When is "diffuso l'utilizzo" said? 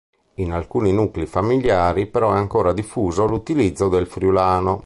2.73-3.87